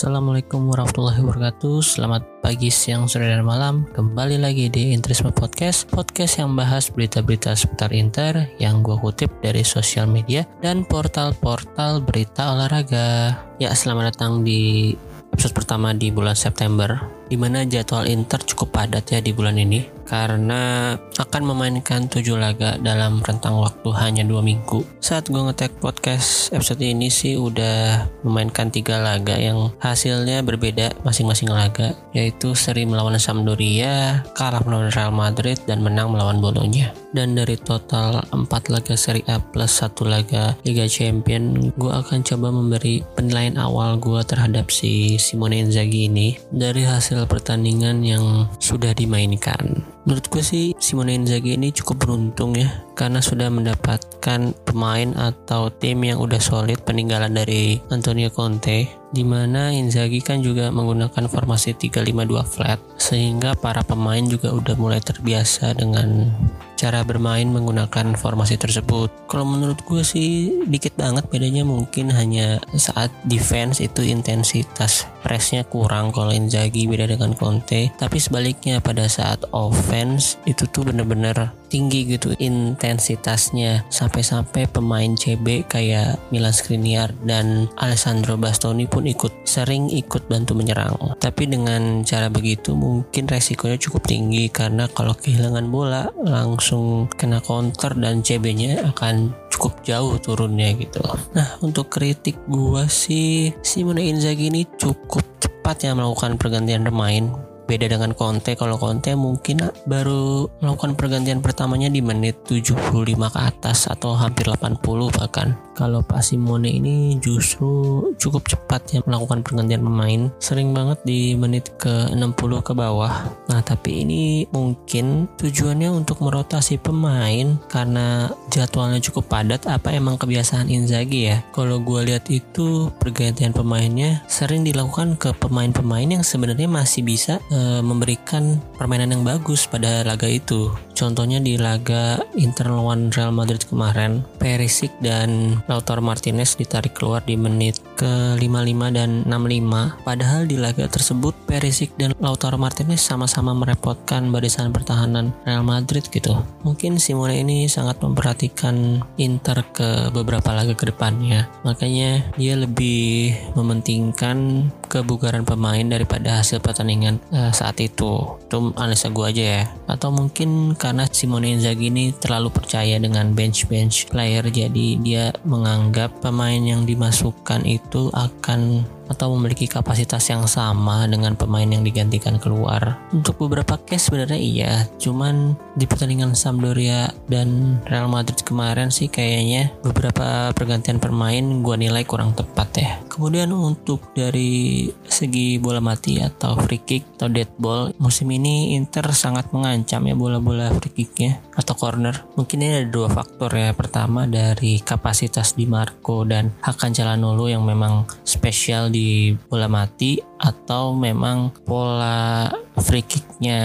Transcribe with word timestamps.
Assalamualaikum 0.00 0.72
warahmatullahi 0.72 1.20
wabarakatuh. 1.20 1.84
Selamat 1.84 2.24
pagi, 2.40 2.72
siang, 2.72 3.04
sore, 3.04 3.28
dan 3.28 3.44
malam. 3.44 3.84
Kembali 3.92 4.40
lagi 4.40 4.72
di 4.72 4.96
Interisme 4.96 5.28
Podcast 5.28 5.92
Podcast 5.92 6.40
yang 6.40 6.56
bahas 6.56 6.88
berita-berita 6.88 7.52
seputar 7.52 7.92
Inter 7.92 8.48
Yang 8.56 8.80
gue 8.80 8.96
kutip 8.96 9.28
dari 9.44 9.60
sosial 9.60 10.08
media 10.08 10.48
Dan 10.64 10.88
portal-portal 10.88 12.00
berita 12.00 12.48
olahraga. 12.48 13.36
Ya 13.60 13.76
selamat 13.76 14.16
datang 14.16 14.40
di 14.40 14.96
episode 15.36 15.52
pertama 15.52 15.92
di 15.92 16.08
bulan 16.08 16.32
September 16.32 16.96
di 17.28 17.36
mana 17.36 17.68
jadwal 17.68 18.08
Inter 18.08 18.40
cukup 18.40 18.72
padat 18.72 19.04
ya 19.12 19.20
di 19.20 19.36
bulan 19.36 19.60
ini 19.60 19.99
karena 20.10 20.98
akan 20.98 21.54
memainkan 21.54 22.10
tujuh 22.10 22.34
laga 22.34 22.74
dalam 22.82 23.22
rentang 23.22 23.62
waktu 23.62 23.94
hanya 23.94 24.26
dua 24.26 24.42
minggu. 24.42 24.82
Saat 24.98 25.30
gue 25.30 25.38
ngetek 25.38 25.78
podcast 25.78 26.50
episode 26.50 26.82
ini 26.82 27.06
sih 27.06 27.38
udah 27.38 28.10
memainkan 28.26 28.74
tiga 28.74 28.98
laga 28.98 29.38
yang 29.38 29.70
hasilnya 29.78 30.42
berbeda 30.42 30.90
masing-masing 31.06 31.54
laga, 31.54 31.94
yaitu 32.10 32.58
seri 32.58 32.82
melawan 32.82 33.14
Sampdoria, 33.22 34.26
kalah 34.34 34.66
melawan 34.66 34.90
Real 34.90 35.14
Madrid, 35.14 35.62
dan 35.70 35.86
menang 35.86 36.10
melawan 36.10 36.42
Bolonya. 36.42 36.90
Dan 37.10 37.34
dari 37.34 37.58
total 37.58 38.22
4 38.30 38.70
laga 38.70 38.94
seri 38.94 39.22
A 39.26 39.38
plus 39.38 39.82
satu 39.82 40.06
laga 40.06 40.54
Liga 40.62 40.86
Champion, 40.86 41.70
gue 41.74 41.92
akan 41.92 42.22
coba 42.22 42.50
memberi 42.54 43.02
penilaian 43.14 43.58
awal 43.58 43.98
gue 43.98 44.22
terhadap 44.26 44.70
si 44.70 45.18
Simone 45.18 45.62
Inzaghi 45.62 46.06
ini 46.06 46.38
dari 46.54 46.86
hasil 46.86 47.26
pertandingan 47.26 48.02
yang 48.06 48.46
sudah 48.62 48.94
dimainkan. 48.94 49.82
Menurut 50.08 50.32
gue 50.32 50.40
sih 50.40 50.72
Simone 50.80 51.12
Inzaghi 51.12 51.60
ini 51.60 51.76
cukup 51.76 52.08
beruntung 52.08 52.56
ya 52.56 52.72
karena 52.96 53.20
sudah 53.20 53.52
mendapatkan 53.52 54.56
pemain 54.64 55.10
atau 55.12 55.68
tim 55.68 56.00
yang 56.00 56.16
udah 56.16 56.40
solid 56.40 56.80
peninggalan 56.88 57.36
dari 57.36 57.76
Antonio 57.92 58.32
Conte 58.32 58.88
di 59.12 59.24
mana 59.26 59.68
Inzaghi 59.68 60.24
kan 60.24 60.40
juga 60.40 60.72
menggunakan 60.72 61.28
formasi 61.28 61.76
352 61.76 62.16
flat 62.48 62.80
sehingga 62.96 63.52
para 63.60 63.84
pemain 63.84 64.24
juga 64.24 64.56
udah 64.56 64.72
mulai 64.80 65.04
terbiasa 65.04 65.76
dengan 65.76 66.32
cara 66.80 67.04
bermain 67.04 67.44
menggunakan 67.44 68.16
formasi 68.16 68.56
tersebut. 68.56 69.12
Kalau 69.28 69.44
menurut 69.44 69.84
gue 69.84 70.00
sih 70.00 70.64
dikit 70.64 70.96
banget 70.96 71.28
bedanya 71.28 71.68
mungkin 71.68 72.08
hanya 72.08 72.56
saat 72.72 73.12
defense 73.28 73.84
itu 73.84 74.00
intensitas 74.00 75.04
pressnya 75.20 75.68
kurang 75.68 76.08
kalau 76.16 76.32
Inzaghi 76.32 76.88
beda 76.88 77.04
dengan 77.04 77.36
Conte. 77.36 77.92
Tapi 78.00 78.16
sebaliknya 78.16 78.80
pada 78.80 79.04
saat 79.12 79.44
offense 79.52 80.40
itu 80.48 80.64
tuh 80.72 80.88
bener-bener 80.88 81.52
tinggi 81.70 82.02
gitu 82.18 82.34
intensitasnya 82.34 83.86
sampai-sampai 83.88 84.66
pemain 84.66 85.14
CB 85.14 85.70
kayak 85.70 86.18
Milan 86.34 86.50
Skriniar 86.50 87.14
dan 87.22 87.70
Alessandro 87.78 88.34
Bastoni 88.34 88.90
pun 88.90 89.06
ikut 89.06 89.46
sering 89.46 89.86
ikut 89.86 90.26
bantu 90.26 90.58
menyerang 90.58 91.14
tapi 91.22 91.46
dengan 91.46 92.02
cara 92.02 92.26
begitu 92.26 92.74
mungkin 92.74 93.30
resikonya 93.30 93.78
cukup 93.78 94.02
tinggi 94.10 94.50
karena 94.50 94.90
kalau 94.90 95.14
kehilangan 95.14 95.70
bola 95.70 96.10
langsung 96.18 96.69
kena 97.18 97.42
counter 97.42 97.92
dan 97.98 98.22
CB-nya 98.22 98.94
akan 98.94 99.34
cukup 99.50 99.82
jauh 99.84 100.16
turunnya 100.22 100.72
gitu. 100.78 101.02
Nah 101.36 101.58
untuk 101.60 101.90
kritik 101.92 102.38
gua 102.48 102.86
sih 102.88 103.52
Simone 103.60 104.08
Inzaghi 104.08 104.48
ini 104.48 104.64
cukup 104.78 105.20
cepat 105.40 105.84
ya 105.84 105.92
melakukan 105.92 106.38
pergantian 106.40 106.86
pemain 106.86 107.49
beda 107.70 107.86
dengan 107.86 108.10
Conte. 108.18 108.58
Kalau 108.58 108.74
Conte 108.74 109.14
mungkin 109.14 109.62
baru 109.86 110.50
melakukan 110.58 110.98
pergantian 110.98 111.38
pertamanya 111.38 111.86
di 111.86 112.02
menit 112.02 112.42
75 112.42 113.14
ke 113.14 113.38
atas 113.38 113.86
atau 113.86 114.18
hampir 114.18 114.50
80 114.50 114.82
bahkan. 115.14 115.54
Kalau 115.78 116.02
Pak 116.02 116.20
Simone 116.20 116.76
ini 116.76 117.16
justru 117.22 118.02
cukup 118.18 118.50
cepat 118.50 118.82
ya 118.92 119.00
melakukan 119.06 119.46
pergantian 119.46 119.80
pemain. 119.80 120.28
Sering 120.42 120.74
banget 120.74 120.98
di 121.06 121.38
menit 121.38 121.72
ke 121.78 122.10
60 122.10 122.66
ke 122.66 122.72
bawah. 122.74 123.30
Nah 123.48 123.60
tapi 123.62 124.02
ini 124.04 124.44
mungkin 124.50 125.30
tujuannya 125.38 125.88
untuk 125.94 126.20
merotasi 126.20 126.76
pemain 126.82 127.56
karena 127.70 128.28
jadwalnya 128.50 129.00
cukup 129.00 129.30
padat. 129.30 129.64
Apa 129.70 129.94
emang 129.94 130.18
kebiasaan 130.18 130.68
Inzaghi 130.68 131.32
ya? 131.32 131.40
Kalau 131.54 131.80
gue 131.80 132.12
lihat 132.12 132.28
itu 132.28 132.90
pergantian 132.98 133.54
pemainnya 133.54 134.20
sering 134.28 134.66
dilakukan 134.66 135.16
ke 135.16 135.32
pemain-pemain 135.38 136.20
yang 136.20 136.24
sebenarnya 136.26 136.68
masih 136.68 137.06
bisa 137.06 137.40
e, 137.48 137.59
memberikan 137.80 138.58
permainan 138.76 139.12
yang 139.12 139.24
bagus 139.26 139.68
pada 139.68 140.02
laga 140.06 140.26
itu 140.26 140.72
contohnya 141.00 141.40
di 141.40 141.56
laga 141.56 142.20
Inter 142.36 142.68
lawan 142.68 143.08
Real 143.08 143.32
Madrid 143.32 143.64
kemarin 143.64 144.20
Perisic 144.36 144.92
dan 145.00 145.60
Lautaro 145.64 146.04
Martinez 146.04 146.52
ditarik 146.60 146.92
keluar 146.92 147.24
di 147.24 147.40
menit 147.40 147.80
ke 147.96 148.36
55 148.36 148.96
dan 148.96 149.24
65. 149.24 150.04
Padahal 150.04 150.44
di 150.44 150.60
laga 150.60 150.84
tersebut 150.88 151.32
Perisic 151.48 151.96
dan 151.96 152.12
Lautaro 152.20 152.60
Martinez 152.60 153.00
sama-sama 153.00 153.56
merepotkan 153.56 154.28
barisan 154.28 154.72
pertahanan 154.72 155.32
Real 155.48 155.64
Madrid 155.64 156.04
gitu. 156.12 156.36
Mungkin 156.64 157.00
Simone 157.00 157.40
ini 157.40 157.64
sangat 157.68 158.00
memperhatikan 158.04 159.00
Inter 159.16 159.64
ke 159.72 160.12
beberapa 160.12 160.52
laga 160.52 160.76
ke 160.76 160.88
depannya. 160.92 161.48
Makanya 161.64 162.36
dia 162.36 162.56
lebih 162.60 163.32
mementingkan 163.56 164.68
kebugaran 164.90 165.46
pemain 165.46 165.86
daripada 165.86 166.42
hasil 166.42 166.58
pertandingan 166.60 167.22
saat 167.52 167.78
itu. 167.82 168.38
Itu 168.46 168.74
analisa 168.74 169.10
gue 169.10 169.26
aja 169.26 169.44
ya. 169.60 169.64
Atau 169.86 170.10
mungkin 170.14 170.74
karena 170.74 171.06
Simone 171.10 171.54
Inzaghi 171.54 171.90
ini 171.90 172.14
terlalu 172.14 172.50
percaya 172.50 172.96
dengan 172.98 173.34
bench-bench 173.34 174.10
player 174.10 174.46
jadi 174.48 174.86
dia 175.00 175.24
menganggap 175.42 176.22
pemain 176.22 176.60
yang 176.60 176.84
dimasukkan 176.84 177.66
itu 177.66 178.10
akan 178.12 178.84
atau 179.10 179.34
memiliki 179.34 179.66
kapasitas 179.66 180.22
yang 180.30 180.46
sama 180.46 181.10
dengan 181.10 181.34
pemain 181.34 181.66
yang 181.66 181.82
digantikan 181.82 182.38
keluar. 182.38 183.02
Untuk 183.10 183.42
beberapa 183.42 183.74
case 183.82 184.06
sebenarnya 184.06 184.38
iya, 184.38 184.72
cuman 185.02 185.58
di 185.74 185.84
pertandingan 185.90 186.38
Sampdoria 186.38 187.10
dan 187.26 187.82
Real 187.90 188.06
Madrid 188.06 188.38
kemarin 188.46 188.94
sih 188.94 189.10
kayaknya 189.10 189.74
beberapa 189.82 190.54
pergantian 190.54 191.02
pemain 191.02 191.42
gua 191.66 191.74
nilai 191.74 192.06
kurang 192.06 192.38
tepat 192.38 192.68
ya. 192.78 192.92
Kemudian 193.10 193.50
untuk 193.50 194.14
dari 194.14 194.86
segi 195.04 195.58
bola 195.58 195.82
mati 195.82 196.22
atau 196.22 196.54
free 196.62 196.80
kick 196.86 197.18
atau 197.18 197.26
dead 197.26 197.50
ball, 197.58 197.90
musim 197.98 198.30
ini 198.30 198.78
Inter 198.78 199.10
sangat 199.10 199.50
mengancam 199.50 200.06
ya 200.06 200.14
bola-bola 200.14 200.70
free 200.78 200.94
kicknya 201.02 201.42
atau 201.58 201.74
corner. 201.74 202.14
Mungkin 202.38 202.62
ini 202.62 202.86
ada 202.86 202.88
dua 202.88 203.10
faktor 203.10 203.50
ya. 203.52 203.74
Pertama 203.74 204.24
dari 204.30 204.78
kapasitas 204.80 205.58
di 205.58 205.66
Marco 205.66 206.22
dan 206.22 206.54
Hakan 206.62 206.94
Calhanoglu 206.94 207.50
yang 207.50 207.66
memang 207.66 208.06
spesial 208.22 208.92
di 208.92 208.99
di 209.00 209.32
bola 209.48 209.64
mati 209.64 210.20
atau 210.20 210.92
memang 210.92 211.64
pola 211.64 212.52
free 212.78 213.02
kicknya 213.02 213.60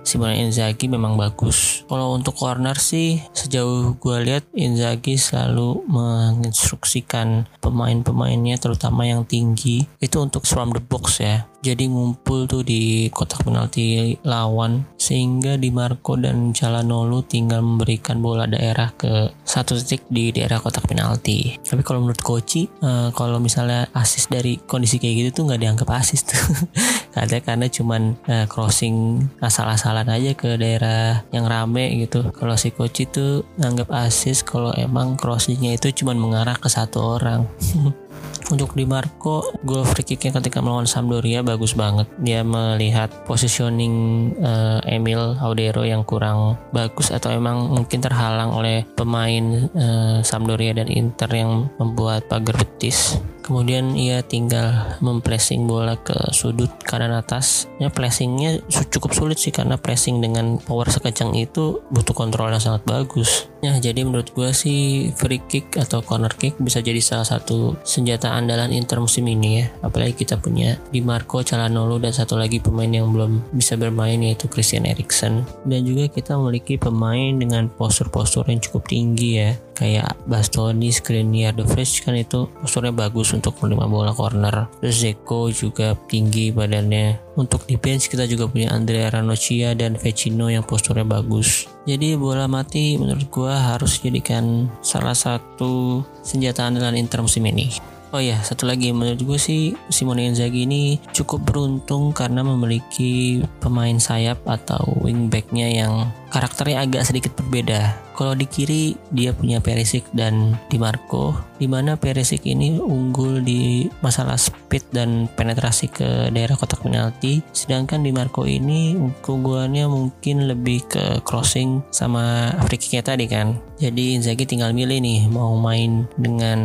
Simone 0.00 0.40
Inzaghi 0.40 0.88
memang 0.88 1.20
bagus. 1.20 1.84
Kalau 1.84 2.16
untuk 2.16 2.32
corner 2.36 2.76
sih 2.80 3.20
sejauh 3.36 3.96
gue 4.00 4.16
lihat 4.24 4.48
Inzaghi 4.56 5.20
selalu 5.20 5.84
menginstruksikan 5.88 7.44
pemain-pemainnya 7.60 8.56
terutama 8.56 9.04
yang 9.04 9.28
tinggi 9.28 9.84
itu 10.00 10.16
untuk 10.22 10.48
from 10.48 10.72
the 10.72 10.80
box 10.80 11.20
ya. 11.20 11.44
Jadi 11.66 11.90
ngumpul 11.90 12.46
tuh 12.46 12.62
di 12.62 13.10
kotak 13.10 13.42
penalti 13.42 14.14
lawan 14.22 14.86
sehingga 14.94 15.58
Di 15.58 15.74
Marco 15.74 16.14
dan 16.14 16.54
Calhanoglu 16.54 17.26
tinggal 17.26 17.58
memberikan 17.58 18.22
bola 18.22 18.46
daerah 18.46 18.94
ke 18.94 19.34
satu 19.42 19.74
titik 19.74 20.06
di 20.06 20.30
daerah 20.30 20.62
kotak 20.62 20.86
penalti. 20.86 21.58
Tapi 21.58 21.82
kalau 21.82 22.06
menurut 22.06 22.22
Koci, 22.22 22.70
uh, 22.86 23.10
kalau 23.10 23.42
misalnya 23.42 23.90
asis 23.90 24.30
dari 24.30 24.62
kondisi 24.62 25.02
kayak 25.02 25.14
gitu 25.26 25.42
tuh 25.42 25.42
nggak 25.50 25.60
dianggap 25.66 25.88
asis 25.90 26.22
tuh. 26.22 26.38
Katanya 27.16 27.40
karena 27.40 27.66
cuman 27.72 28.02
uh, 28.28 28.44
crossing 28.44 29.24
asal-asalan 29.40 30.04
aja 30.12 30.36
ke 30.36 30.60
daerah 30.60 31.24
yang 31.32 31.48
rame 31.48 31.96
gitu. 32.04 32.28
Kalau 32.36 32.60
si 32.60 32.68
coach 32.76 33.08
itu 33.08 33.40
nganggap 33.56 33.88
asis 33.88 34.44
kalau 34.44 34.76
emang 34.76 35.16
crossingnya 35.16 35.80
itu 35.80 35.88
cuma 35.96 36.12
mengarah 36.12 36.60
ke 36.60 36.68
satu 36.68 37.16
orang. 37.16 37.48
Untuk 38.46 38.78
Di 38.78 38.86
Marco, 38.86 39.42
gol 39.66 39.82
free 39.82 40.06
kicknya 40.06 40.38
ketika 40.38 40.62
melawan 40.62 40.86
Sampdoria 40.86 41.42
bagus 41.42 41.74
banget. 41.74 42.06
Dia 42.22 42.46
melihat 42.46 43.10
positioning 43.26 44.30
uh, 44.38 44.78
Emil 44.86 45.34
Audero 45.42 45.82
yang 45.82 46.06
kurang 46.06 46.54
bagus 46.70 47.10
atau 47.10 47.34
emang 47.34 47.74
mungkin 47.74 47.98
terhalang 47.98 48.54
oleh 48.54 48.86
pemain 48.94 49.66
uh, 49.74 50.22
Sampdoria 50.22 50.78
dan 50.78 50.86
Inter 50.86 51.26
yang 51.34 51.66
membuat 51.82 52.30
pagar 52.30 52.54
betis 52.62 53.18
kemudian 53.46 53.94
ia 53.94 54.26
tinggal 54.26 54.98
mempressing 54.98 55.70
bola 55.70 55.94
ke 55.94 56.34
sudut 56.34 56.68
kanan 56.82 57.14
atas. 57.14 57.70
Ya 57.78 57.88
pressingnya 57.94 58.58
cukup 58.90 59.14
sulit 59.14 59.38
sih 59.38 59.54
karena 59.54 59.78
pressing 59.78 60.18
dengan 60.18 60.58
power 60.58 60.90
sekencang 60.90 61.38
itu 61.38 61.78
butuh 61.94 62.12
kontrol 62.12 62.50
yang 62.50 62.58
sangat 62.58 62.82
bagus 62.82 63.46
ya 63.64 63.76
jadi 63.80 64.04
menurut 64.04 64.32
gue 64.32 64.50
sih 64.52 65.10
free 65.16 65.42
kick 65.48 65.76
atau 65.80 66.04
corner 66.04 66.32
kick 66.32 66.56
bisa 66.60 66.84
jadi 66.84 67.00
salah 67.00 67.24
satu 67.24 67.76
senjata 67.82 68.32
andalan 68.32 68.72
Inter 68.72 69.00
musim 69.00 69.26
ini 69.28 69.62
ya. 69.62 69.66
Apalagi 69.84 70.26
kita 70.26 70.36
punya 70.40 70.78
Di 70.92 71.00
Marco 71.00 71.40
Calhanoglu 71.40 72.00
dan 72.00 72.12
satu 72.12 72.36
lagi 72.36 72.60
pemain 72.60 72.88
yang 72.88 73.12
belum 73.12 73.52
bisa 73.56 73.74
bermain 73.74 74.18
yaitu 74.20 74.46
Christian 74.46 74.84
Eriksen. 74.86 75.44
Dan 75.64 75.84
juga 75.84 76.08
kita 76.08 76.36
memiliki 76.36 76.76
pemain 76.76 77.36
dengan 77.36 77.68
postur-postur 77.72 78.48
yang 78.48 78.60
cukup 78.62 78.88
tinggi 78.88 79.30
ya. 79.42 79.52
Kayak 79.76 80.16
Bastoni, 80.24 80.88
Skriniar, 80.88 81.52
The 81.52 81.68
Fresh 81.68 82.08
kan 82.08 82.16
itu 82.16 82.48
posturnya 82.48 82.96
bagus 82.96 83.36
untuk 83.36 83.60
menerima 83.60 83.86
bola 83.92 84.12
corner. 84.16 84.72
Terus 84.80 84.96
Zeko 85.04 85.52
juga 85.52 85.92
tinggi 86.08 86.48
badannya 86.48 87.25
untuk 87.36 87.68
bench 87.68 88.08
kita 88.08 88.24
juga 88.24 88.48
punya 88.48 88.72
Andrea 88.72 89.12
Ranocchia 89.12 89.76
dan 89.76 89.94
Vecino 90.00 90.48
yang 90.48 90.64
posturnya 90.64 91.04
bagus. 91.04 91.68
Jadi 91.84 92.16
bola 92.16 92.48
mati 92.50 92.96
menurut 92.96 93.28
gua 93.30 93.76
harus 93.76 94.00
jadikan 94.00 94.66
salah 94.80 95.14
satu 95.14 96.02
senjata 96.24 96.66
andalan 96.66 96.98
Inter 96.98 97.22
musim 97.22 97.44
ini. 97.46 97.96
Oh 98.14 98.22
ya, 98.22 98.38
satu 98.40 98.70
lagi. 98.70 98.94
Menurut 98.94 99.18
gue 99.18 99.36
sih 99.36 99.74
Simone 99.90 100.30
Inzaghi 100.30 100.64
ini 100.64 100.96
cukup 101.10 101.42
beruntung 101.52 102.14
karena 102.14 102.40
memiliki 102.46 103.42
pemain 103.58 103.98
sayap 103.98 104.46
atau 104.46 104.80
wingbacknya 105.02 105.66
yang 105.68 106.08
karakternya 106.30 106.86
agak 106.86 107.02
sedikit 107.02 107.34
berbeda. 107.34 108.05
Kalau 108.16 108.32
di 108.32 108.48
kiri 108.48 108.96
dia 109.12 109.36
punya 109.36 109.60
Perisic 109.60 110.08
dan 110.16 110.56
Di 110.72 110.80
Marco, 110.80 111.36
di 111.60 111.68
mana 111.68 112.00
Perisic 112.00 112.48
ini 112.48 112.80
unggul 112.80 113.44
di 113.44 113.84
masalah 114.00 114.40
speed 114.40 114.88
dan 114.88 115.28
penetrasi 115.36 115.92
ke 115.92 116.32
daerah 116.32 116.56
kotak 116.56 116.80
penalti, 116.80 117.44
sedangkan 117.52 118.00
Di 118.00 118.16
Marco 118.16 118.48
ini 118.48 118.96
keunggulannya 119.20 119.84
mungkin 119.84 120.48
lebih 120.48 120.88
ke 120.88 121.04
crossing 121.28 121.84
sama 121.92 122.56
free 122.64 122.80
kicknya 122.80 123.04
tadi 123.04 123.28
kan. 123.28 123.60
Jadi 123.76 124.16
Inzaghi 124.16 124.48
tinggal 124.48 124.72
milih 124.72 124.96
nih 125.04 125.28
mau 125.28 125.52
main 125.60 126.08
dengan 126.16 126.58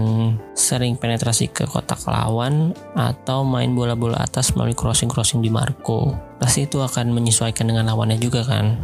sering 0.56 0.96
penetrasi 0.96 1.52
ke 1.52 1.68
kotak 1.68 2.00
lawan 2.08 2.72
atau 2.96 3.44
main 3.44 3.76
bola-bola 3.76 4.24
atas 4.24 4.56
melalui 4.56 4.80
crossing-crossing 4.80 5.44
Di 5.44 5.52
Marco. 5.52 6.16
Pasti 6.40 6.64
itu 6.64 6.80
akan 6.80 7.12
menyesuaikan 7.12 7.68
dengan 7.68 7.92
lawannya 7.92 8.16
juga 8.16 8.48
kan. 8.48 8.80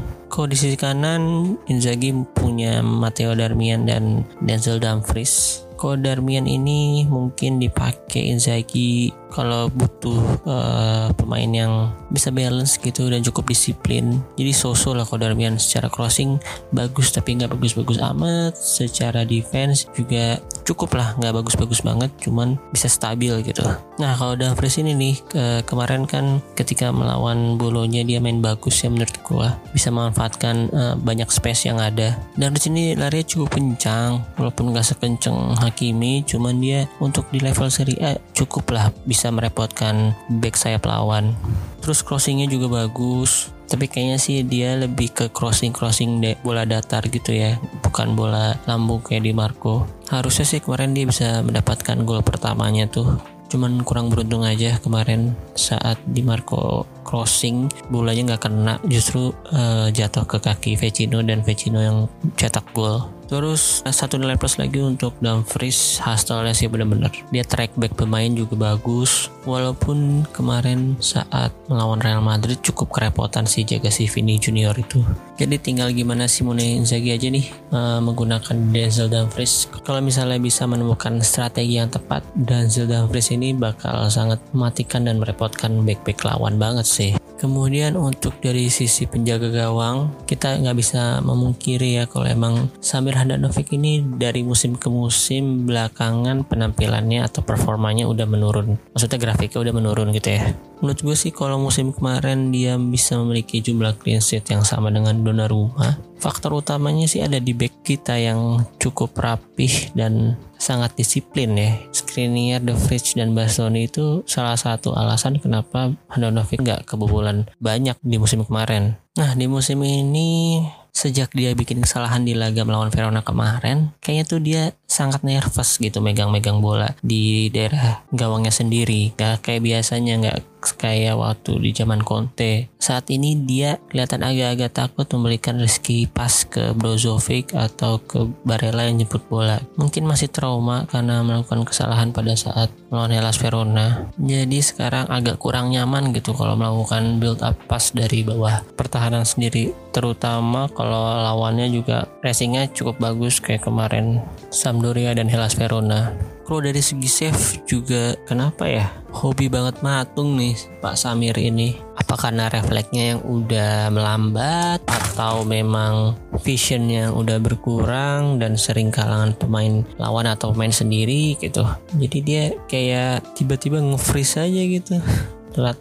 Sisi 0.56 0.77
kanan 0.79 1.56
Inzaghi 1.68 2.13
punya 2.35 2.79
Matteo 2.79 3.33
Darmian 3.33 3.83
dan 3.89 4.24
Denzel 4.44 4.79
Dumfries. 4.79 5.67
Darmian 5.97 6.50
ini 6.50 7.06
mungkin 7.06 7.62
dipakai 7.62 8.33
Inzaghi 8.33 9.13
kalau 9.27 9.68
butuh 9.69 10.19
uh, 10.47 11.07
pemain 11.13 11.51
yang 11.51 11.91
bisa 12.09 12.31
balance 12.31 12.79
gitu 12.79 13.12
dan 13.12 13.21
cukup 13.21 13.51
disiplin. 13.51 14.24
Jadi 14.39 14.51
so-so 14.56 14.95
lah 14.95 15.06
Darmian 15.06 15.59
secara 15.59 15.91
crossing. 15.91 16.39
Bagus 16.71 17.12
tapi 17.12 17.35
nggak 17.35 17.53
bagus-bagus 17.53 18.00
amat. 18.01 18.56
Secara 18.56 19.27
defense 19.27 19.85
juga 19.94 20.39
cukup 20.63 21.00
lah 21.00 21.15
nggak 21.19 21.44
bagus-bagus 21.44 21.83
banget 21.83 22.12
cuman 22.24 22.59
bisa 22.71 22.91
stabil 22.91 23.31
gitu. 23.44 23.63
Nah 24.00 24.15
kalau 24.15 24.35
Dumfries 24.35 24.79
ini 24.79 24.95
nih 24.95 25.15
ke 25.27 25.44
kemarin 25.68 26.07
kan 26.07 26.39
ketika 26.56 26.91
melawan 26.91 27.59
Bolonya 27.59 28.03
dia 28.03 28.19
main 28.24 28.39
bagus 28.39 28.83
ya 28.83 28.89
menurut 28.91 29.15
gua. 29.24 29.53
Bisa 29.75 29.91
memanfaatkan 29.91 30.56
uh, 30.71 30.95
banyak 30.97 31.27
space 31.29 31.68
yang 31.68 31.79
ada. 31.79 32.15
Dan 32.35 32.56
di 32.56 32.59
sini 32.63 32.81
lari 32.95 33.24
cukup 33.27 33.59
kencang 33.59 34.24
walaupun 34.39 34.71
nggak 34.71 34.88
sekencang 34.88 35.35
Hakimi 35.68 36.24
cuman 36.24 36.58
dia 36.64 36.88
untuk 37.04 37.28
di 37.30 37.44
level 37.44 37.68
Serie 37.68 38.00
A 38.00 38.12
cukup 38.31 38.72
lah 38.72 38.90
bisa 39.04 39.28
merepotkan 39.30 40.16
back 40.40 40.56
sayap 40.56 40.88
lawan. 40.88 41.36
Terus 41.84 42.02
crossingnya 42.02 42.48
juga 42.48 42.88
bagus 42.88 43.52
tapi 43.68 43.92
kayaknya 43.92 44.18
sih 44.18 44.48
dia 44.48 44.80
lebih 44.80 45.12
ke 45.12 45.25
crossing 45.28 45.75
crossing 45.75 46.24
bola 46.40 46.64
datar 46.64 47.04
gitu 47.12 47.36
ya 47.36 47.60
bukan 47.84 48.16
bola 48.16 48.56
lambung 48.64 49.04
kayak 49.04 49.28
di 49.28 49.36
Marco. 49.36 49.84
Harusnya 50.08 50.48
sih 50.48 50.64
kemarin 50.64 50.96
dia 50.96 51.04
bisa 51.04 51.44
mendapatkan 51.44 52.00
gol 52.08 52.24
pertamanya 52.24 52.88
tuh. 52.88 53.20
Cuman 53.48 53.84
kurang 53.84 54.12
beruntung 54.12 54.44
aja 54.44 54.75
kemarin 54.80 55.36
saat 55.56 56.00
di 56.04 56.24
Marco 56.24 56.88
crossing 57.08 57.72
bolanya 57.88 58.36
nggak 58.36 58.44
kena 58.44 58.75
justru 58.88 59.31
uh, 59.56 59.88
jatuh 59.88 60.28
ke 60.28 60.44
kaki 60.44 60.75
Vecino 60.75 61.24
dan 61.24 61.40
Vecino 61.44 61.80
yang 61.80 62.12
cetak 62.36 62.68
gol 62.75 63.08
Terus 63.27 63.83
satu 63.83 64.15
nilai 64.15 64.39
plus 64.39 64.56
lagi 64.56 64.79
untuk 64.79 65.15
Dumfries 65.19 66.00
hasilnya 66.00 66.56
sih 66.56 66.71
bener-bener. 66.71 67.12
Dia 67.29 67.44
track 67.44 67.75
back 67.75 68.00
pemain 68.00 68.31
juga 68.31 68.56
bagus. 68.56 69.27
Walaupun 69.44 70.27
kemarin 70.31 71.00
saat 71.00 71.51
melawan 71.68 72.00
Real 72.00 72.24
Madrid 72.24 72.59
cukup 72.63 72.91
kerepotan 72.91 73.47
sih 73.47 73.68
jaga 73.68 73.91
si 73.91 74.07
Vini 74.07 74.39
Junior 74.39 74.75
itu. 74.75 75.03
Jadi 75.35 75.59
tinggal 75.59 75.91
gimana 75.91 76.25
Simone 76.25 76.79
Inzaghi 76.79 77.13
aja 77.13 77.27
nih 77.27 77.47
uh, 77.71 78.00
menggunakan 78.01 78.56
Denzel 78.74 79.12
Dumfries 79.12 79.69
kalau 79.85 80.01
misalnya 80.01 80.41
bisa 80.41 80.65
menemukan 80.65 81.19
strategi 81.21 81.77
yang 81.77 81.91
tepat 81.91 82.25
Denzel 82.33 82.89
Dumfries 82.89 83.31
ini 83.35 83.53
bakal 83.53 84.09
sangat 84.09 84.41
mematikan 84.51 85.06
dan 85.06 85.21
merepotkan 85.21 85.83
back-back 85.85 86.25
lawan 86.25 86.57
banget 86.57 86.88
sih 86.88 87.12
Kemudian 87.38 87.94
untuk 87.94 88.34
dari 88.42 88.66
sisi 88.74 89.06
penjaga 89.06 89.54
gawang, 89.54 90.10
kita 90.25 90.57
nggak 90.57 90.78
bisa 90.78 91.22
memungkiri 91.22 92.01
ya 92.01 92.10
kalau 92.10 92.25
emang 92.25 92.74
Samir 92.81 93.13
Handanovic 93.13 93.69
ini 93.78 94.01
dari 94.01 94.42
musim 94.42 94.74
ke 94.74 94.89
musim 94.89 95.69
belakangan 95.69 96.50
penampilannya 96.50 97.22
atau 97.22 97.45
performanya 97.45 98.10
udah 98.10 98.25
menurun. 98.25 98.81
Maksudnya 98.98 99.22
grafiknya 99.22 99.62
udah 99.62 99.74
menurun 99.78 100.10
gitu 100.18 100.34
ya. 100.34 100.50
Menurut 100.81 101.00
gue 101.01 101.16
sih 101.18 101.30
kalau 101.30 101.62
musim 101.62 101.94
kemarin 101.94 102.50
dia 102.50 102.78
bisa 102.78 103.18
memiliki 103.22 103.62
jumlah 103.62 103.98
clean 104.01 104.22
sheet 104.22 104.50
yang 104.50 104.66
sama 104.66 104.89
dengan 104.89 105.22
Donnarumma, 105.22 105.98
faktor 106.18 106.58
utamanya 106.58 107.06
sih 107.06 107.22
ada 107.22 107.38
di 107.38 107.54
back 107.54 107.86
kita 107.86 108.18
yang 108.18 108.66
cukup 108.81 109.16
rapih 109.18 109.94
dan 109.94 110.36
sangat 110.58 110.98
disiplin 110.98 111.54
ya. 111.54 111.78
Skriniar, 111.94 112.66
The 112.66 112.74
Fridge, 112.74 113.16
dan 113.16 113.38
Bastoni 113.38 113.86
itu 113.86 114.25
salah 114.25 114.58
satu 114.58 114.98
alasan 114.98 115.38
kenapa 115.38 115.94
Handanovic 116.10 116.62
nggak 116.62 116.90
kebobolan 116.90 117.46
banyak 117.62 117.96
di 118.02 118.18
musim 118.18 118.42
kemarin. 118.44 118.98
Nah 119.18 119.38
di 119.38 119.46
musim 119.46 119.81
ini 119.86 120.62
sejak 120.98 121.30
dia 121.38 121.54
bikin 121.54 121.86
kesalahan 121.86 122.25
di 122.25 122.34
laga 122.34 122.66
melawan 122.66 122.90
Verona 122.90 123.22
kemarin, 123.22 123.94
kayaknya 124.02 124.25
tuh 124.25 124.42
dia 124.42 124.63
sangat 124.90 125.22
nervous 125.22 125.78
gitu 125.78 126.02
megang-megang 126.02 126.58
bola 126.58 126.98
di 127.06 127.54
daerah 127.54 128.02
gawangnya 128.10 128.50
sendiri. 128.50 129.13
Gak 129.13 129.46
kayak 129.46 129.62
biasanya, 129.62 130.13
nggak 130.18 130.38
kayak 130.62 131.18
waktu 131.18 131.59
di 131.62 131.71
zaman 131.74 132.01
Conte. 132.01 132.71
Saat 132.77 133.09
ini 133.13 133.36
dia 133.36 133.81
kelihatan 133.89 134.24
agak-agak 134.24 134.71
takut 134.74 135.07
memberikan 135.13 135.59
rezeki 135.59 136.09
pas 136.09 136.31
ke 136.48 136.71
Brozovic 136.74 137.54
atau 137.54 138.00
ke 138.01 138.25
Barella 138.45 138.88
yang 138.88 139.01
jemput 139.01 139.25
bola. 139.27 139.59
Mungkin 139.75 140.07
masih 140.07 140.31
trauma 140.31 140.88
karena 140.88 141.21
melakukan 141.21 141.65
kesalahan 141.68 142.15
pada 142.15 142.33
saat 142.38 142.69
melawan 142.89 143.13
Hellas 143.13 143.38
Verona. 143.38 144.07
Jadi 144.18 144.59
sekarang 144.63 145.09
agak 145.12 145.42
kurang 145.42 145.74
nyaman 145.74 146.15
gitu 146.15 146.31
kalau 146.33 146.56
melakukan 146.56 147.19
build 147.19 147.44
up 147.44 147.57
pas 147.68 147.83
dari 147.92 148.24
bawah 148.24 148.63
pertahanan 148.77 149.27
sendiri. 149.27 149.75
Terutama 149.92 150.69
kalau 150.71 151.18
lawannya 151.25 151.74
juga 151.74 152.05
racingnya 152.22 152.70
cukup 152.72 153.01
bagus 153.01 153.41
kayak 153.41 153.65
kemarin 153.65 154.22
Sampdoria 154.53 155.17
dan 155.17 155.27
Hellas 155.27 155.58
Verona 155.58 156.37
kalau 156.48 156.63
dari 156.63 156.80
segi 156.80 157.12
save 157.12 157.68
juga 157.68 158.16
kenapa 158.24 158.72
ya? 158.72 158.88
Hobi 159.12 159.51
banget 159.51 159.84
matung 159.84 160.39
nih 160.39 160.56
Pak 160.80 160.96
Samir 160.96 161.36
ini. 161.36 161.75
Apa 162.00 162.16
karena 162.16 162.48
refleksnya 162.48 163.20
yang 163.20 163.22
udah 163.27 163.92
melambat 163.92 164.80
atau 164.88 165.44
memang 165.44 166.16
vision 166.39 166.88
yang 166.88 167.12
udah 167.20 167.44
berkurang 167.44 168.39
dan 168.39 168.56
sering 168.56 168.96
kalangan 168.96 169.36
pemain 169.36 169.84
lawan 170.00 170.32
atau 170.32 170.56
pemain 170.56 170.72
sendiri 170.72 171.36
gitu? 171.36 171.68
Jadi 172.00 172.18
dia 172.24 172.44
kayak 172.72 173.36
tiba-tiba 173.36 173.84
nge-freeze 173.84 174.39
aja 174.39 174.62
gitu 174.63 174.96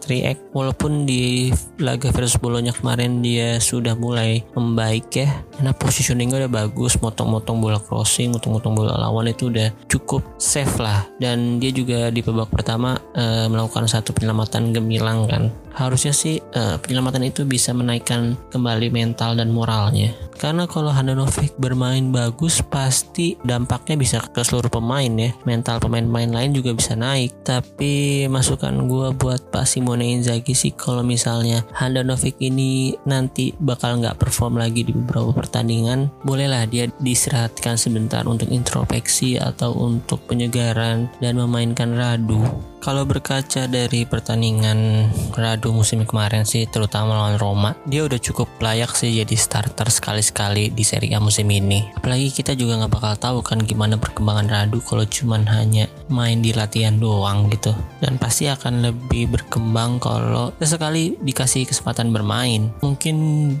react 0.09 0.41
walaupun 0.51 1.05
di 1.05 1.53
laga 1.77 2.09
versus 2.09 2.37
Bolonya 2.41 2.73
kemarin 2.73 3.21
dia 3.21 3.61
sudah 3.61 3.93
mulai 3.93 4.41
membaik 4.57 5.07
ya. 5.13 5.29
Karena 5.53 5.71
positioningnya 5.73 6.45
udah 6.45 6.51
bagus 6.51 6.97
motong-motong 6.97 7.61
bola 7.61 7.79
crossing 7.81 8.33
motong-motong 8.33 8.73
bola 8.73 8.97
lawan 8.97 9.29
itu 9.29 9.49
udah 9.53 9.69
cukup 9.85 10.25
safe 10.41 10.81
lah. 10.81 11.05
Dan 11.21 11.61
dia 11.61 11.69
juga 11.69 12.09
di 12.09 12.21
babak 12.25 12.49
pertama 12.49 12.97
e, 13.13 13.45
melakukan 13.47 13.85
satu 13.85 14.13
penyelamatan 14.13 14.73
gemilang 14.73 15.29
kan. 15.29 15.49
Harusnya 15.77 16.13
sih 16.13 16.41
e, 16.41 16.61
penyelamatan 16.81 17.25
itu 17.29 17.45
bisa 17.45 17.73
menaikkan 17.73 18.33
kembali 18.49 18.89
mental 18.89 19.37
dan 19.37 19.53
moralnya 19.53 20.13
karena 20.37 20.69
kalau 20.69 20.93
Handanovic 20.93 21.57
bermain 21.57 22.13
bagus 22.13 22.61
pasti 22.61 23.35
dampaknya 23.41 23.97
bisa 23.97 24.21
ke 24.21 24.45
seluruh 24.45 24.69
pemain 24.69 25.09
ya. 25.09 25.33
Mental 25.43 25.81
pemain-pemain 25.81 26.29
lain 26.29 26.53
juga 26.53 26.71
bisa 26.77 26.93
naik. 26.93 27.43
Tapi 27.43 28.25
masukan 28.29 28.87
gue 28.87 29.07
buat 29.17 29.49
Pak 29.49 29.65
Simone 29.65 30.05
Inzaghi 30.13 30.53
sih 30.53 30.77
kalau 30.77 31.01
misalnya 31.01 31.65
Handanovic 31.73 32.37
ini 32.39 32.93
nanti 33.09 33.51
bakal 33.57 33.99
nggak 33.99 34.21
perform 34.21 34.61
lagi 34.61 34.85
di 34.85 34.93
beberapa 34.93 35.33
pertandingan 35.33 36.09
bolehlah 36.21 36.69
dia 36.69 36.85
diistirahatkan 37.01 37.79
sebentar 37.79 38.23
untuk 38.29 38.51
introspeksi 38.53 39.41
atau 39.41 39.73
untuk 39.73 40.21
penyegaran 40.29 41.09
dan 41.17 41.33
memainkan 41.39 41.97
Radu 41.97 42.76
Kalau 42.87 43.03
berkaca 43.03 43.67
dari 43.67 44.07
pertandingan 44.07 45.11
Radu 45.35 45.75
musim 45.75 46.07
kemarin 46.07 46.47
sih, 46.47 46.71
terutama 46.71 47.19
lawan 47.19 47.35
Roma, 47.35 47.75
dia 47.83 48.07
udah 48.07 48.15
cukup 48.15 48.47
layak 48.63 48.95
sih 48.95 49.11
jadi 49.11 49.35
starter 49.35 49.91
sekali-sekali 49.91 50.71
di 50.71 50.87
Serie 50.87 51.11
A 51.11 51.19
musim 51.19 51.51
ini. 51.51 51.83
Apalagi 51.99 52.31
kita 52.31 52.55
juga 52.55 52.79
nggak 52.79 52.93
bakal 52.95 53.13
tahu 53.19 53.37
kan 53.43 53.59
gimana 53.59 53.99
perkembangan 53.99 54.47
Radu 54.47 54.79
kalau 54.79 55.03
cuman 55.03 55.43
hanya 55.51 55.91
main 56.07 56.39
di 56.39 56.55
latihan 56.55 56.95
doang 56.95 57.51
gitu. 57.51 57.75
Dan 57.99 58.15
pasti 58.15 58.47
akan 58.47 58.79
lebih 58.79 59.35
berkembang 59.35 59.99
kalau 59.99 60.55
sesekali 60.55 61.19
dikasih 61.19 61.67
kesempatan 61.67 62.15
bermain. 62.15 62.71
Mungkin 62.79 63.15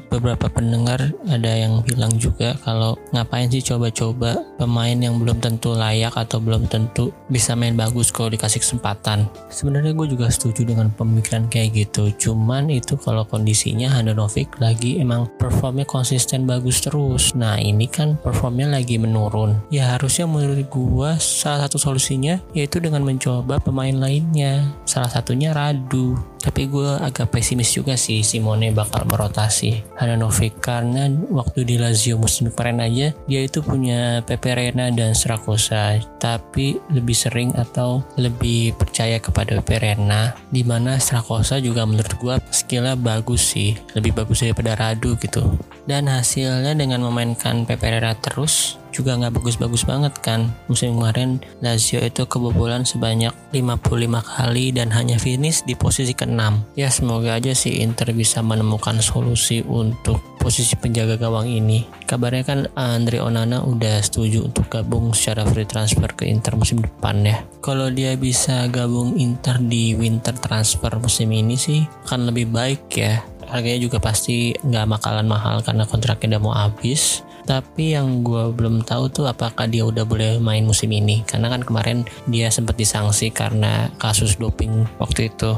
beberapa 0.07 0.47
pendengar 0.47 1.03
ada 1.27 1.51
yang 1.51 1.83
bilang 1.83 2.15
juga 2.15 2.55
kalau 2.63 2.95
ngapain 3.11 3.51
sih 3.51 3.59
coba-coba 3.59 4.39
pemain 4.55 4.95
yang 4.95 5.19
belum 5.19 5.43
tentu 5.43 5.75
layak 5.75 6.15
atau 6.15 6.39
belum 6.39 6.71
tentu 6.71 7.11
bisa 7.27 7.59
main 7.59 7.75
bagus 7.75 8.07
kalau 8.15 8.31
dikasih 8.31 8.63
kesempatan 8.63 9.16
sebenarnya 9.49 9.95
gue 9.95 10.07
juga 10.13 10.27
setuju 10.29 10.67
dengan 10.67 10.91
pemikiran 10.93 11.47
kayak 11.47 11.87
gitu. 11.87 12.11
Cuman 12.13 12.69
itu 12.69 12.99
kalau 12.99 13.23
kondisinya 13.23 13.89
Handanovic 13.89 14.59
lagi 14.61 14.99
emang 15.01 15.31
performnya 15.39 15.87
konsisten 15.87 16.43
bagus 16.43 16.83
terus. 16.83 17.33
Nah 17.33 17.57
ini 17.57 17.87
kan 17.87 18.19
performnya 18.19 18.67
lagi 18.67 18.99
menurun. 18.99 19.57
Ya 19.73 19.95
harusnya 19.95 20.27
menurut 20.27 20.67
gue 20.67 21.09
salah 21.17 21.65
satu 21.65 21.79
solusinya 21.79 22.37
yaitu 22.51 22.77
dengan 22.83 23.01
mencoba 23.01 23.57
pemain 23.63 23.95
lainnya. 23.95 24.67
Salah 24.83 25.09
satunya 25.09 25.55
Radu. 25.55 26.19
Tapi 26.37 26.69
gue 26.69 26.95
agak 27.01 27.33
pesimis 27.33 27.75
juga 27.75 27.99
sih 27.99 28.23
Simone 28.23 28.71
bakal 28.71 29.03
merotasi 29.09 29.83
Handanovic 29.99 30.63
karena 30.63 31.09
waktu 31.27 31.63
di 31.67 31.75
Lazio 31.75 32.15
musim 32.19 32.51
kemarin 32.51 32.83
aja 32.83 33.07
dia 33.27 33.41
itu 33.43 33.63
punya 33.63 34.19
Pepe 34.23 34.51
Reina 34.51 34.91
dan 34.91 35.15
Srakosa 35.15 35.95
tapi 36.19 36.75
lebih 36.91 37.15
sering 37.15 37.55
atau 37.55 38.03
lebih 38.19 38.75
percaya 38.75 39.06
kepada 39.15 39.63
Pepe 39.63 39.79
Reina 39.79 40.35
di 40.51 40.67
mana 40.67 40.99
Srakosa 40.99 41.63
juga 41.63 41.87
menurut 41.87 42.13
gue 42.19 42.35
skillnya 42.51 42.99
bagus 42.99 43.55
sih. 43.55 43.79
Lebih 43.95 44.11
bagus 44.11 44.43
daripada 44.43 44.75
Radu 44.75 45.15
gitu. 45.23 45.55
Dan 45.87 46.11
hasilnya 46.11 46.75
dengan 46.75 47.07
memainkan 47.07 47.63
Pepe 47.63 47.87
Reina 47.87 48.11
terus 48.19 48.75
juga 48.97 49.13
nggak 49.13 49.37
bagus-bagus 49.37 49.85
banget 49.85 50.17
kan. 50.25 50.49
Musim 50.65 50.97
kemarin 50.97 51.37
Lazio 51.61 52.01
itu 52.01 52.25
kebobolan 52.25 52.81
sebanyak 52.83 53.31
55 53.53 53.85
kali 54.25 54.73
dan 54.73 54.89
hanya 54.89 55.21
finish 55.21 55.61
di 55.61 55.77
posisi 55.77 56.17
ke-6. 56.17 56.73
Ya 56.73 56.89
semoga 56.89 57.37
aja 57.37 57.53
sih 57.53 57.85
Inter 57.85 58.09
bisa 58.17 58.41
menemukan 58.41 58.97
solusi 59.05 59.61
untuk 59.61 60.17
posisi 60.41 60.73
penjaga 60.79 61.21
gawang 61.21 61.45
ini. 61.45 61.85
Kabarnya 62.09 62.43
kan 62.47 62.59
Andre 62.73 63.21
Onana 63.21 63.61
udah 63.61 64.01
setuju 64.01 64.47
untuk 64.47 64.71
gabung 64.71 65.13
secara 65.13 65.45
free 65.45 65.67
transfer 65.67 66.09
ke 66.17 66.25
Inter 66.25 66.57
musim 66.57 66.81
depan 66.81 67.21
ya. 67.21 67.43
Kalau 67.61 67.93
dia 67.93 68.17
bisa 68.17 68.65
gabung 68.71 69.19
Inter 69.19 69.61
di 69.61 69.93
winter 69.93 70.33
transfer 70.39 70.91
musim 70.97 71.29
ini 71.35 71.59
sih 71.59 71.83
akan 72.07 72.31
lebih 72.31 72.47
baik 72.49 72.87
ya 72.95 73.19
harganya 73.47 73.79
juga 73.79 73.97
pasti 74.03 74.51
nggak 74.59 74.99
bakalan 74.99 75.27
mahal 75.27 75.63
karena 75.63 75.87
kontraknya 75.87 76.35
udah 76.35 76.41
mau 76.43 76.55
habis 76.55 77.23
tapi 77.47 77.95
yang 77.95 78.27
gue 78.27 78.51
belum 78.51 78.83
tahu 78.83 79.07
tuh 79.07 79.25
apakah 79.31 79.71
dia 79.71 79.87
udah 79.87 80.03
boleh 80.03 80.35
main 80.43 80.67
musim 80.67 80.91
ini. 80.91 81.23
Karena 81.23 81.47
kan 81.47 81.63
kemarin 81.63 82.03
dia 82.27 82.51
sempat 82.51 82.75
disanksi 82.75 83.31
karena 83.31 83.87
kasus 83.95 84.35
doping 84.35 84.83
waktu 84.99 85.31
itu. 85.31 85.55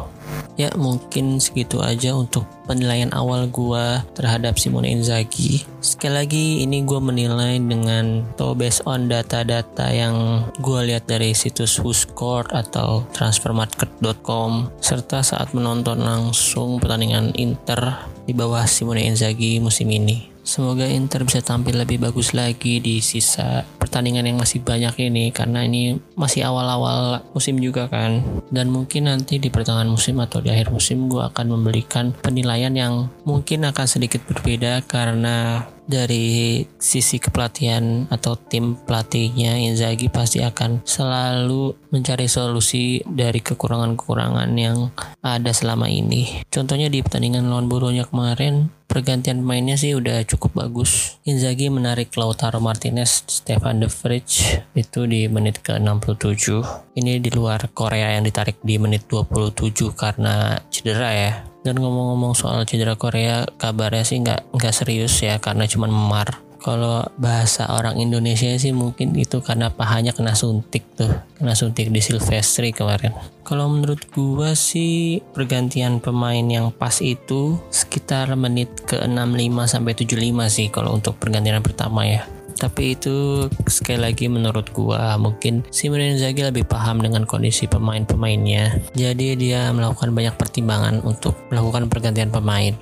Ya 0.61 0.69
mungkin 0.77 1.41
segitu 1.41 1.81
aja 1.81 2.13
untuk 2.13 2.45
penilaian 2.69 3.09
awal 3.17 3.49
gue 3.49 4.05
terhadap 4.13 4.61
Simone 4.61 4.93
Inzaghi. 4.93 5.65
Sekali 5.81 6.13
lagi 6.13 6.45
ini 6.61 6.85
gue 6.85 7.01
menilai 7.01 7.57
dengan 7.57 8.21
atau 8.37 8.53
based 8.53 8.85
on 8.85 9.09
data-data 9.09 9.89
yang 9.89 10.45
gue 10.61 10.93
lihat 10.93 11.09
dari 11.09 11.33
situs 11.33 11.81
WhoScored 11.81 12.53
atau 12.53 13.09
transfermarket.com 13.17 14.77
serta 14.77 15.25
saat 15.25 15.49
menonton 15.57 16.05
langsung 16.05 16.77
pertandingan 16.77 17.33
Inter 17.33 18.05
di 18.29 18.37
bawah 18.37 18.69
Simone 18.69 19.09
Inzaghi 19.09 19.57
musim 19.57 19.89
ini 19.89 20.38
Semoga 20.43 20.87
Inter 20.89 21.23
bisa 21.27 21.43
tampil 21.45 21.77
lebih 21.77 22.01
bagus 22.01 22.33
lagi 22.33 22.81
di 22.81 23.03
sisa 23.03 23.63
pertandingan 23.77 24.25
yang 24.25 24.37
masih 24.39 24.63
banyak 24.63 24.95
ini 25.09 25.29
karena 25.29 25.63
ini 25.63 25.97
masih 26.17 26.45
awal-awal 26.45 27.21
musim 27.31 27.61
juga 27.61 27.85
kan. 27.87 28.23
Dan 28.49 28.73
mungkin 28.73 29.07
nanti 29.07 29.37
di 29.37 29.53
pertengahan 29.53 29.89
musim 29.89 30.17
atau 30.19 30.41
di 30.41 30.49
akhir 30.49 30.73
musim 30.73 31.09
gue 31.09 31.21
akan 31.21 31.59
memberikan 31.59 32.11
penilaian 32.11 32.73
yang 32.73 33.07
mungkin 33.23 33.67
akan 33.69 33.85
sedikit 33.85 34.25
berbeda 34.25 34.83
karena 34.89 35.67
dari 35.89 36.61
sisi 36.77 37.17
kepelatihan 37.17 38.05
atau 38.13 38.37
tim 38.37 38.77
pelatihnya 38.77 39.57
Inzaghi 39.57 40.13
pasti 40.13 40.45
akan 40.45 40.85
selalu 40.85 41.73
mencari 41.89 42.29
solusi 42.29 43.01
dari 43.09 43.41
kekurangan-kekurangan 43.41 44.53
yang 44.53 44.93
ada 45.25 45.49
selama 45.49 45.89
ini. 45.89 46.45
Contohnya 46.53 46.93
di 46.93 47.01
pertandingan 47.01 47.49
lawan 47.49 47.65
Boronya 47.65 48.05
kemarin 48.05 48.69
pergantian 48.85 49.41
pemainnya 49.41 49.81
sih 49.81 49.97
udah 49.97 50.21
cukup 50.29 50.61
bagus. 50.61 51.17
Inzaghi 51.25 51.73
menarik 51.73 52.13
Lautaro 52.13 52.61
Martinez, 52.61 53.25
Stefan 53.25 53.81
De 53.81 53.89
Vrij 53.89 54.61
itu 54.77 55.09
di 55.09 55.25
menit 55.25 55.65
ke-67. 55.65 56.61
Ini 57.01 57.17
di 57.17 57.29
luar 57.33 57.65
Korea 57.73 58.13
yang 58.13 58.25
ditarik 58.25 58.61
di 58.61 58.77
menit 58.77 59.09
27 59.09 59.93
karena 59.97 60.61
cedera 60.69 61.09
ya. 61.13 61.48
Dan 61.59 61.75
ngomong-ngomong 61.79 62.33
soal 62.35 62.63
cedera 62.63 62.95
Korea, 62.95 63.43
kabarnya 63.59 64.03
sih 64.07 64.23
nggak 64.23 64.55
nggak 64.55 64.73
serius 64.75 65.19
ya 65.19 65.37
karena 65.43 65.67
cuma 65.67 65.91
memar. 65.91 66.39
Kalau 66.59 67.07
bahasa 67.15 67.71
orang 67.71 67.95
Indonesia 68.03 68.51
sih 68.59 68.75
mungkin 68.75 69.15
itu 69.15 69.39
karena 69.39 69.71
pahanya 69.71 70.11
kena 70.11 70.35
suntik 70.35 70.83
tuh, 70.99 71.07
kena 71.39 71.55
suntik 71.55 71.87
di 71.87 72.03
Silvestri 72.03 72.75
kemarin. 72.75 73.15
Kalau 73.47 73.71
menurut 73.71 74.03
gua 74.11 74.59
sih 74.59 75.23
pergantian 75.31 76.03
pemain 76.03 76.43
yang 76.43 76.75
pas 76.75 76.99
itu 76.99 77.55
sekitar 77.71 78.35
menit 78.35 78.83
ke 78.83 78.99
65 78.99 79.71
sampai 79.71 79.93
75 79.95 80.51
sih 80.51 80.67
kalau 80.67 80.99
untuk 80.99 81.15
pergantian 81.15 81.63
pertama 81.63 82.03
ya 82.03 82.27
tapi 82.59 82.99
itu 82.99 83.47
sekali 83.65 84.03
lagi 84.03 84.27
menurut 84.27 84.67
gua 84.75 85.15
mungkin 85.15 85.63
Simone 85.71 86.13
Inzaghi 86.13 86.43
lebih 86.43 86.67
paham 86.67 86.99
dengan 86.99 87.23
kondisi 87.23 87.65
pemain-pemainnya. 87.65 88.91
Jadi 88.93 89.39
dia 89.39 89.71
melakukan 89.71 90.11
banyak 90.11 90.35
pertimbangan 90.35 90.99
untuk 91.07 91.39
melakukan 91.47 91.87
pergantian 91.87 92.29
pemain 92.29 92.75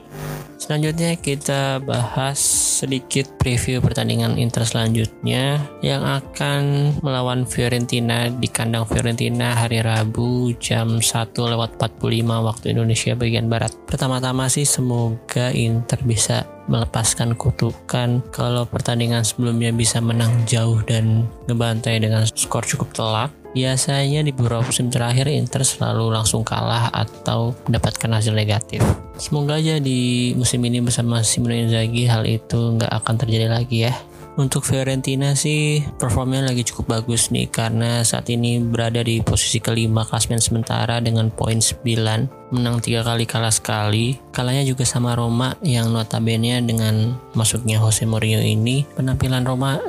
Selanjutnya 0.58 1.14
kita 1.22 1.78
bahas 1.86 2.42
sedikit 2.82 3.30
preview 3.38 3.78
pertandingan 3.78 4.42
Inter 4.42 4.66
selanjutnya 4.66 5.62
yang 5.86 6.02
akan 6.02 6.94
melawan 7.06 7.46
Fiorentina 7.46 8.26
di 8.34 8.50
kandang 8.50 8.90
Fiorentina 8.90 9.54
hari 9.54 9.86
Rabu 9.86 10.58
jam 10.58 10.98
1 10.98 11.30
lewat 11.38 11.78
45 11.78 12.02
waktu 12.26 12.66
Indonesia 12.74 13.14
bagian 13.14 13.46
Barat. 13.46 13.70
Pertama-tama 13.86 14.50
sih 14.50 14.66
semoga 14.66 15.54
Inter 15.54 16.02
bisa 16.02 16.50
melepaskan 16.66 17.38
kutukan 17.38 18.26
kalau 18.34 18.66
pertandingan 18.66 19.22
sebelumnya 19.22 19.70
bisa 19.70 20.02
menang 20.02 20.34
jauh 20.50 20.82
dan 20.84 21.30
ngebantai 21.46 22.02
dengan 22.02 22.26
skor 22.26 22.66
cukup 22.66 22.92
telak 22.98 23.32
Biasanya 23.58 24.22
di 24.22 24.30
beberapa 24.30 24.62
musim 24.62 24.94
terakhir 24.94 25.26
Inter 25.34 25.66
selalu 25.66 26.14
langsung 26.14 26.46
kalah 26.46 26.94
atau 26.94 27.58
mendapatkan 27.66 28.06
hasil 28.14 28.38
negatif. 28.38 28.86
Semoga 29.18 29.58
aja 29.58 29.82
di 29.82 30.30
musim 30.38 30.62
ini 30.62 30.78
bersama 30.78 31.26
Simone 31.26 31.66
Inzaghi 31.66 32.06
hal 32.06 32.22
itu 32.30 32.78
nggak 32.78 33.02
akan 33.02 33.16
terjadi 33.18 33.50
lagi 33.50 33.90
ya. 33.90 33.98
Untuk 34.38 34.70
Fiorentina 34.70 35.34
sih 35.34 35.82
performnya 35.98 36.46
lagi 36.46 36.62
cukup 36.62 37.02
bagus 37.02 37.34
nih 37.34 37.50
karena 37.50 38.06
saat 38.06 38.30
ini 38.30 38.62
berada 38.62 39.02
di 39.02 39.18
posisi 39.26 39.58
kelima 39.58 40.06
klasmen 40.06 40.38
sementara 40.38 41.02
dengan 41.02 41.34
poin 41.34 41.58
9 41.58 42.54
menang 42.54 42.78
tiga 42.78 43.02
kali 43.02 43.26
kalah 43.26 43.50
sekali 43.50 44.22
kalahnya 44.30 44.62
juga 44.62 44.86
sama 44.86 45.18
Roma 45.18 45.58
yang 45.66 45.90
notabene 45.90 46.62
dengan 46.62 47.18
masuknya 47.34 47.82
Jose 47.82 48.06
Mourinho 48.06 48.46
ini 48.46 48.86
penampilan 48.94 49.42
Roma 49.42 49.82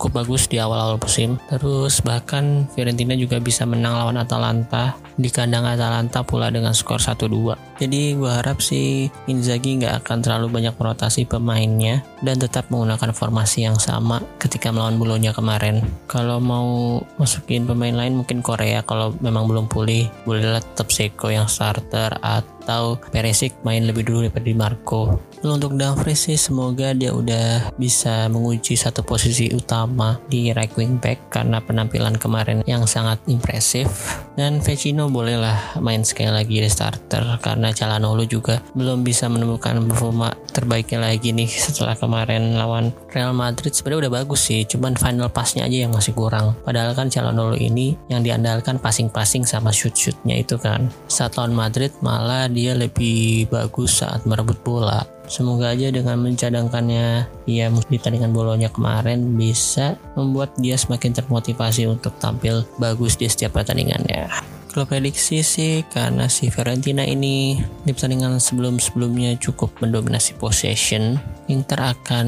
cukup 0.00 0.24
bagus 0.24 0.48
di 0.48 0.56
awal-awal 0.56 0.96
musim. 0.96 1.36
Terus 1.52 2.00
bahkan 2.00 2.64
Fiorentina 2.72 3.12
juga 3.12 3.36
bisa 3.36 3.68
menang 3.68 4.00
lawan 4.00 4.16
Atalanta. 4.16 4.96
Di 5.20 5.28
kandang 5.28 5.68
Atalanta 5.68 6.24
pula 6.24 6.48
dengan 6.48 6.72
skor 6.72 7.04
1-2 7.04 7.70
jadi 7.80 8.12
gue 8.12 8.28
harap 8.28 8.60
sih 8.60 9.08
Inzaghi 9.24 9.80
nggak 9.80 10.04
akan 10.04 10.20
terlalu 10.20 10.60
banyak 10.60 10.76
merotasi 10.76 11.24
pemainnya 11.24 12.04
dan 12.20 12.36
tetap 12.36 12.68
menggunakan 12.68 13.16
formasi 13.16 13.64
yang 13.64 13.80
sama 13.80 14.20
ketika 14.36 14.68
melawan 14.68 15.00
Bolonya 15.00 15.32
kemarin. 15.32 15.80
Kalau 16.04 16.44
mau 16.44 17.00
masukin 17.16 17.64
pemain 17.64 17.96
lain 17.96 18.20
mungkin 18.20 18.44
Korea. 18.44 18.84
Kalau 18.84 19.16
memang 19.24 19.48
belum 19.48 19.72
pulih 19.72 20.12
bolehlah 20.28 20.60
tetap 20.60 20.92
Seko 20.92 21.32
yang 21.32 21.48
starter 21.48 22.20
atau 22.20 22.59
atau 22.70 23.02
Perisic 23.10 23.50
main 23.66 23.82
lebih 23.82 24.06
dulu 24.06 24.22
daripada 24.22 24.46
Di 24.46 24.54
Marco. 24.54 25.18
Lalu 25.42 25.52
untuk 25.58 25.72
Dumfries 25.74 26.30
sih 26.30 26.38
semoga 26.38 26.94
dia 26.94 27.10
udah 27.10 27.74
bisa 27.74 28.30
menguji 28.30 28.78
satu 28.78 29.02
posisi 29.02 29.50
utama 29.50 30.22
di 30.30 30.54
right 30.54 30.70
wing 30.78 31.02
back 31.02 31.34
karena 31.34 31.58
penampilan 31.58 32.14
kemarin 32.14 32.62
yang 32.70 32.86
sangat 32.86 33.18
impresif 33.26 33.90
dan 34.38 34.62
Vecino 34.62 35.10
bolehlah 35.10 35.80
main 35.82 36.06
sekali 36.06 36.30
lagi 36.30 36.62
di 36.62 36.70
starter 36.70 37.40
karena 37.42 37.74
Calhanoglu 37.74 38.28
juga 38.30 38.62
belum 38.78 39.02
bisa 39.02 39.26
menemukan 39.26 39.82
performa 39.90 40.30
terbaiknya 40.50 41.00
lagi 41.00 41.32
nih 41.32 41.48
setelah 41.48 41.94
kemarin 41.94 42.58
lawan 42.58 42.92
Real 43.10 43.32
Madrid. 43.32 43.72
Sebenarnya 43.72 44.06
udah 44.06 44.14
bagus 44.22 44.50
sih 44.50 44.66
cuman 44.66 44.98
final 44.98 45.30
passnya 45.30 45.66
aja 45.66 45.86
yang 45.86 45.94
masih 45.94 46.12
kurang. 46.12 46.58
Padahal 46.66 46.92
kan 46.92 47.08
Calhanoglu 47.08 47.56
ini 47.56 47.94
yang 48.10 48.20
diandalkan 48.20 48.82
passing-passing 48.82 49.46
sama 49.46 49.70
shoot-shootnya 49.70 50.42
itu 50.42 50.58
kan. 50.58 50.90
Saat 51.06 51.38
lawan 51.38 51.54
Madrid 51.54 51.94
malah 52.02 52.50
dia 52.50 52.74
lebih 52.74 53.48
bagus 53.48 54.02
saat 54.02 54.26
merebut 54.26 54.58
bola. 54.66 55.06
Semoga 55.30 55.70
aja 55.70 55.94
dengan 55.94 56.18
mencadangkannya 56.26 57.06
dia 57.46 57.70
di 57.70 57.98
tandingan 58.02 58.34
bolonya 58.34 58.66
kemarin 58.66 59.38
bisa 59.38 59.94
membuat 60.18 60.58
dia 60.58 60.74
semakin 60.74 61.14
termotivasi 61.14 61.86
untuk 61.86 62.18
tampil 62.18 62.66
bagus 62.82 63.14
di 63.14 63.30
setiap 63.30 63.54
pertandingannya. 63.54 64.49
Kalau 64.70 64.86
prediksi 64.86 65.42
sih 65.42 65.82
karena 65.90 66.30
si 66.30 66.46
Fiorentina 66.46 67.02
ini 67.02 67.58
di 67.82 67.90
pertandingan 67.90 68.38
sebelum-sebelumnya 68.38 69.34
cukup 69.42 69.74
mendominasi 69.82 70.38
possession, 70.38 71.18
Inter 71.50 71.90
akan 71.90 72.26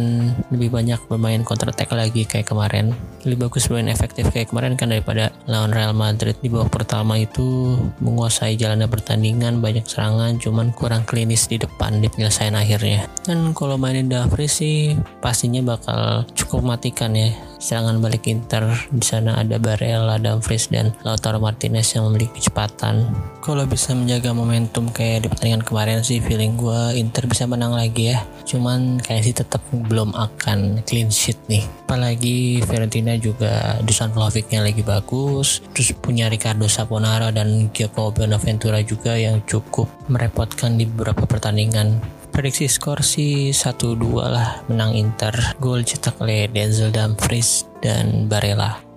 lebih 0.50 0.74
banyak 0.74 0.98
bermain 1.06 1.46
counter 1.46 1.70
attack 1.70 1.94
lagi 1.94 2.26
kayak 2.26 2.50
kemarin. 2.50 2.90
Lebih 3.22 3.46
bagus 3.46 3.70
bermain 3.70 3.94
efektif 3.94 4.26
kayak 4.34 4.50
kemarin 4.50 4.74
kan 4.74 4.90
daripada 4.90 5.30
lawan 5.46 5.70
Real 5.70 5.94
Madrid 5.94 6.34
di 6.42 6.50
babak 6.50 6.82
pertama 6.82 7.14
itu 7.14 7.78
menguasai 8.02 8.58
jalannya 8.58 8.90
pertandingan, 8.90 9.62
banyak 9.62 9.86
serangan, 9.86 10.42
cuman 10.42 10.74
kurang 10.74 11.06
klinis 11.06 11.46
di 11.46 11.62
depan 11.62 12.02
di 12.02 12.10
penyelesaian 12.10 12.58
akhirnya. 12.58 13.06
Dan 13.22 13.54
kalau 13.54 13.78
mainin 13.78 14.10
Davris 14.10 14.58
sih 14.58 14.98
pastinya 15.22 15.62
bakal 15.62 16.26
cukup 16.34 16.74
matikan 16.74 17.14
ya 17.14 17.30
serangan 17.62 18.02
balik 18.02 18.26
Inter 18.26 18.74
di 18.90 19.06
sana 19.06 19.38
ada 19.38 19.62
Barella, 19.62 20.18
Dumfries 20.18 20.66
dan 20.66 20.90
Lautaro 21.06 21.38
Martinez 21.38 21.94
yang 21.94 22.10
memiliki 22.10 22.42
kecepatan. 22.42 23.06
Kalau 23.38 23.62
bisa 23.70 23.94
menjaga 23.94 24.34
momentum 24.34 24.90
kayak 24.90 25.24
di 25.24 25.28
pertandingan 25.30 25.62
kemarin 25.62 26.02
sih 26.02 26.18
feeling 26.18 26.58
gue 26.58 26.98
Inter 26.98 27.30
bisa 27.30 27.46
menang 27.46 27.70
lagi 27.70 28.10
ya. 28.10 28.26
Cuman 28.42 28.98
kayak 28.98 29.22
sih 29.22 29.34
tetap 29.38 29.62
belum 29.70 30.10
akan 30.10 30.82
clean 30.82 31.14
sheet 31.14 31.38
nih. 31.46 31.62
Apalagi 31.86 32.66
Fiorentina 32.66 33.14
juga 33.14 33.78
Dusan 33.86 34.10
Vlovicnya 34.10 34.66
lagi 34.66 34.82
bagus. 34.82 35.62
Terus 35.70 35.94
punya 36.02 36.26
Ricardo 36.26 36.66
Saponara 36.66 37.30
dan 37.30 37.70
Giacomo 37.70 38.10
Bonaventura 38.10 38.82
juga 38.82 39.14
yang 39.14 39.38
cukup 39.46 39.86
merepotkan 40.10 40.74
di 40.74 40.84
beberapa 40.90 41.30
pertandingan 41.30 42.21
prediksi 42.32 42.66
skor 42.66 43.04
sih 43.04 43.52
1-2 43.52 44.00
lah 44.24 44.64
menang 44.72 44.96
Inter 44.96 45.36
gol 45.60 45.84
cetak 45.84 46.18
oleh 46.24 46.48
Denzel 46.48 46.88
Dumfries 46.88 47.68
dan 47.84 48.26
Barella 48.26 48.92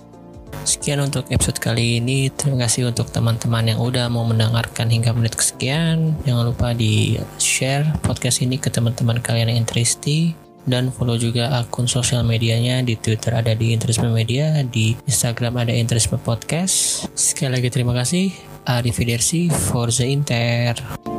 Sekian 0.65 0.97
untuk 0.97 1.29
episode 1.29 1.61
kali 1.61 2.01
ini. 2.01 2.33
Terima 2.33 2.65
kasih 2.65 2.89
untuk 2.89 3.13
teman-teman 3.13 3.69
yang 3.69 3.77
udah 3.77 4.09
mau 4.09 4.25
mendengarkan 4.25 4.89
hingga 4.89 5.13
menit 5.13 5.37
kesekian. 5.37 6.17
Jangan 6.25 6.41
lupa 6.41 6.73
di 6.73 7.21
share 7.37 7.85
podcast 8.01 8.41
ini 8.41 8.57
ke 8.57 8.73
teman-teman 8.73 9.21
kalian 9.21 9.53
yang 9.53 9.61
interesti 9.61 10.33
dan 10.65 10.89
follow 10.89 11.21
juga 11.21 11.53
akun 11.61 11.85
sosial 11.85 12.25
medianya 12.25 12.81
di 12.81 12.97
Twitter 12.97 13.37
ada 13.37 13.53
di 13.53 13.77
Interisme 13.77 14.09
Media, 14.09 14.65
di 14.65 14.97
Instagram 15.05 15.61
ada 15.61 15.73
Interisme 15.73 16.17
Podcast. 16.17 17.05
Sekali 17.13 17.61
lagi 17.61 17.69
terima 17.69 17.93
kasih. 17.93 18.33
Arrivederci, 18.65 19.53
Forza 19.53 20.01
Inter. 20.01 21.13